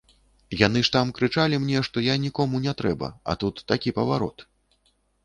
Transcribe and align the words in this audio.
Яны 0.59 0.79
ж 0.85 0.89
там 0.95 1.11
крычалі 1.19 1.59
мне, 1.65 1.83
што 1.87 2.03
я 2.05 2.15
нікому 2.23 2.63
не 2.65 2.73
трэба, 2.79 3.11
а 3.35 3.37
тут 3.45 3.63
такі 3.73 3.95
паварот. 3.99 4.47